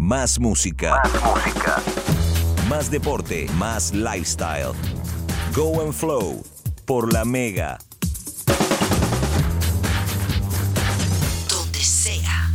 [0.00, 1.02] Más música.
[1.02, 1.82] Más música.
[2.68, 3.48] Más deporte.
[3.56, 4.72] Más lifestyle.
[5.56, 6.40] Go and Flow.
[6.86, 7.78] Por la Mega.
[11.50, 12.48] Donde sea.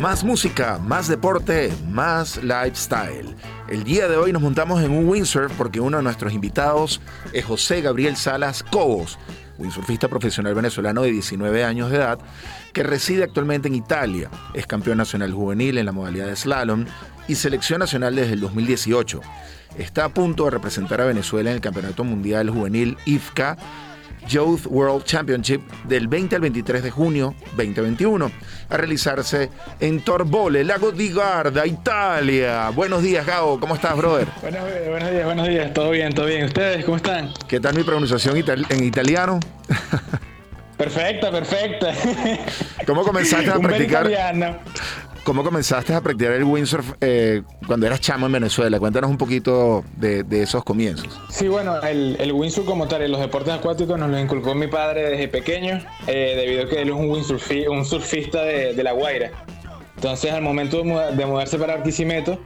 [0.00, 3.36] Más música, más deporte, más lifestyle.
[3.68, 7.02] El día de hoy nos montamos en un windsurf porque uno de nuestros invitados
[7.34, 9.18] es José Gabriel Salas Cobos,
[9.58, 12.18] windsurfista profesional venezolano de 19 años de edad,
[12.72, 14.30] que reside actualmente en Italia.
[14.54, 16.86] Es campeón nacional juvenil en la modalidad de slalom
[17.26, 19.20] y selección nacional desde el 2018.
[19.76, 23.56] Está a punto de representar a Venezuela en el Campeonato Mundial Juvenil IFCA
[24.26, 28.30] Youth World Championship del 20 al 23 de junio 2021,
[28.68, 29.50] a realizarse
[29.80, 32.70] en Torbole, Lago di Garda, Italia.
[32.70, 34.26] Buenos días, Gabo, ¿cómo estás, brother?
[34.42, 36.44] Buenos, buenos días, buenos días, todo bien, todo bien.
[36.44, 37.30] ¿Ustedes cómo están?
[37.46, 38.36] ¿Qué tal mi pronunciación
[38.68, 39.40] en italiano?
[40.78, 41.92] Perfecta, perfecta.
[42.86, 44.08] ¿Cómo comenzaste a practicar?
[45.28, 48.78] ¿Cómo comenzaste a practicar el windsurf eh, cuando eras chamo en Venezuela?
[48.78, 51.20] Cuéntanos un poquito de, esos comienzos.
[51.28, 55.10] Sí, bueno, el, el, windsurf como tal, los deportes acuáticos nos lo inculcó mi padre
[55.10, 59.32] desde pequeño, eh, debido a que él es un, windsurfi, un surfista de, La Guaira.
[59.96, 62.40] Entonces, al momento de mudarse para Arquisimeto,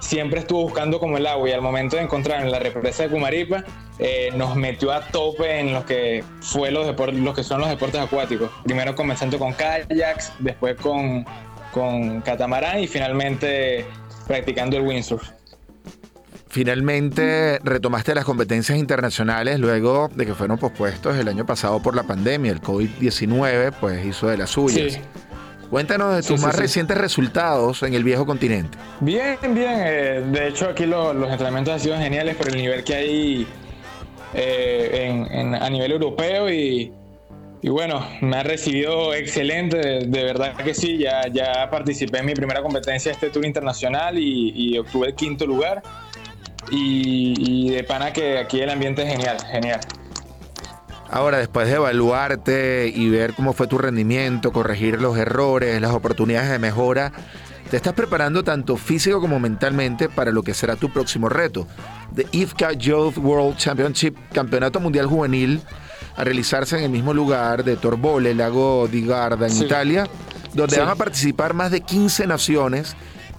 [0.00, 3.08] siempre estuvo buscando como el agua y al momento de encontrar en la represa de
[3.08, 3.64] Cumaripa,
[3.98, 7.98] eh, nos metió a tope en lo que fue los los que son los deportes
[7.98, 8.50] acuáticos.
[8.64, 11.24] Primero comenzando con kayaks, después con
[11.76, 13.84] con catamarán y finalmente
[14.26, 15.28] practicando el windsurf.
[16.48, 22.04] Finalmente retomaste las competencias internacionales luego de que fueron pospuestos el año pasado por la
[22.04, 22.50] pandemia.
[22.50, 24.98] El COVID-19 pues hizo de las suyas.
[25.68, 28.78] Cuéntanos de tus más recientes resultados en el viejo continente.
[29.00, 29.74] Bien, bien.
[29.84, 33.46] Eh, de hecho, aquí los entrenamientos han sido geniales por el nivel que hay
[34.32, 36.90] eh, a nivel europeo y,
[37.66, 42.32] y bueno, me ha recibido excelente, de, verdad que sí, ya, ya participé en mi
[42.32, 45.82] primera competencia de este tour internacional y, obtuve el quinto lugar.
[46.70, 49.80] Y, de pana que aquí el ambiente es genial, genial.
[51.10, 56.48] Ahora, después de evaluarte y ver cómo fue tu rendimiento, corregir los errores, las oportunidades
[56.48, 57.10] de mejora,
[57.68, 61.66] te estás preparando tanto físico como mentalmente para lo que será tu próximo reto.
[62.14, 65.60] The IFCA Youth World Championship, Campeonato Mundial Juvenil
[66.16, 70.08] a realizarse en el mismo lugar de Torbole, lago di Garda, en Italia,
[70.54, 72.96] donde van a participar más de 15 naciones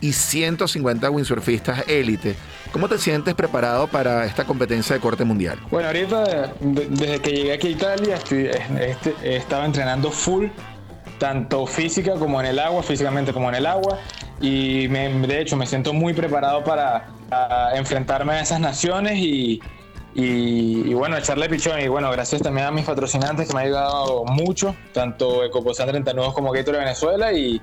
[0.00, 2.36] y 150 windsurfistas élite.
[2.72, 5.58] ¿Cómo te sientes preparado para esta competencia de corte mundial?
[5.70, 8.18] Bueno, ahorita desde que llegué aquí a Italia
[8.80, 10.46] este, estaba entrenando full,
[11.18, 13.98] tanto física como en el agua, físicamente como en el agua,
[14.40, 17.08] y de hecho me siento muy preparado para
[17.74, 19.60] enfrentarme a esas naciones y,
[20.14, 21.80] y, bueno, echarle pichón.
[21.80, 26.32] Y bueno, gracias también a mis patrocinantes que me han ayudado mucho, tanto Ecoposan 39
[26.34, 27.60] como Gator de Venezuela, y,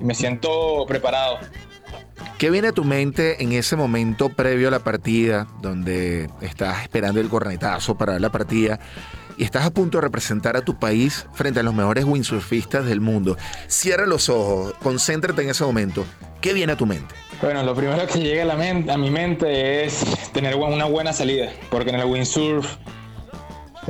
[0.00, 1.38] me siento preparado.
[2.38, 7.20] ¿Qué viene a tu mente en ese momento previo a la partida, donde estás esperando
[7.20, 8.80] el cornetazo para la partida?
[9.38, 13.00] y estás a punto de representar a tu país frente a los mejores windsurfistas del
[13.00, 13.36] mundo.
[13.66, 16.04] Cierra los ojos, concéntrate en ese momento.
[16.40, 17.14] ¿Qué viene a tu mente?
[17.42, 21.12] Bueno, lo primero que llega a, la mente, a mi mente es tener una buena
[21.12, 22.76] salida, porque en el windsurf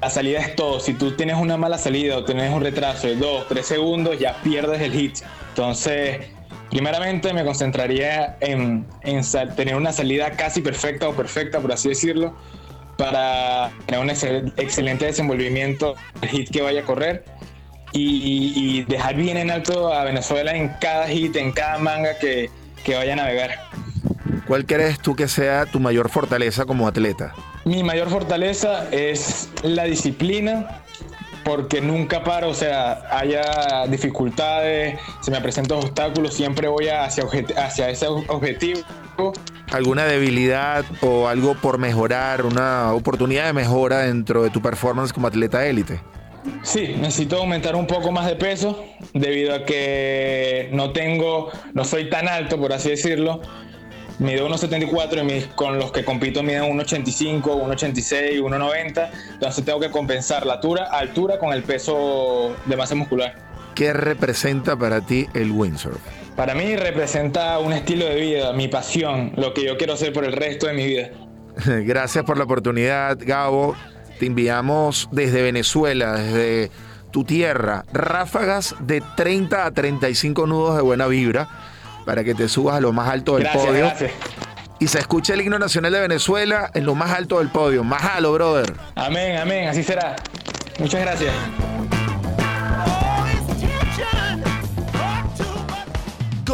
[0.00, 0.78] la salida es todo.
[0.78, 4.40] Si tú tienes una mala salida o tienes un retraso de 2, 3 segundos, ya
[4.44, 5.18] pierdes el hit.
[5.48, 6.28] Entonces,
[6.70, 8.86] primeramente me concentraría en,
[9.56, 12.36] tener una salida casi perfecta o perfecta, por así decirlo,
[12.96, 17.24] para tener un excelente desenvolvimiento el hit que vaya a correr.
[17.92, 22.48] Y, y, dejar bien en alto a Venezuela en cada hit, en cada manga que,
[22.84, 23.50] que vaya a navegar.
[24.46, 27.34] ¿Cuál crees tú que sea tu mayor fortaleza como atleta?
[27.64, 30.82] Mi mayor fortaleza es la disciplina,
[31.44, 37.24] porque nunca paro, o sea, haya dificultades, se me presentan obstáculos, siempre voy hacia,
[37.56, 38.80] hacia ese objetivo.
[39.70, 45.28] ¿Alguna debilidad o algo por mejorar, una oportunidad de mejora dentro de tu performance como
[45.28, 46.00] atleta élite?
[46.62, 52.08] Sí, necesito aumentar un poco más de peso debido a que no tengo, no soy
[52.08, 53.40] tan alto, por así decirlo.
[54.18, 59.10] Mido 1,74 y con los que compito miden 1,85, 1,86, 1,90.
[59.32, 63.34] Entonces tengo que compensar la altura, altura con el peso de masa muscular.
[63.74, 65.98] ¿Qué representa para ti el windsurf?
[66.36, 70.24] Para mí representa un estilo de vida, mi pasión, lo que yo quiero hacer por
[70.24, 71.10] el resto de mi vida.
[71.84, 73.74] Gracias por la oportunidad, Gabo.
[74.20, 76.70] Te enviamos desde Venezuela, desde
[77.10, 81.48] tu tierra, ráfagas de 30 a 35 nudos de buena vibra
[82.04, 83.90] para que te subas a lo más alto del podio.
[84.78, 87.82] Y se escuche el himno nacional de Venezuela en lo más alto del podio.
[87.82, 88.74] Más brother.
[88.94, 90.16] Amén, amén, así será.
[90.78, 91.32] Muchas gracias.